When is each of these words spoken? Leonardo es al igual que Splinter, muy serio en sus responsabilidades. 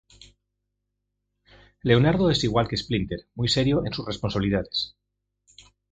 Leonardo 1.83 2.31
es 2.31 2.39
al 2.39 2.45
igual 2.45 2.67
que 2.67 2.75
Splinter, 2.75 3.27
muy 3.35 3.47
serio 3.47 3.83
en 3.85 3.93
sus 3.93 4.03
responsabilidades. 4.07 4.95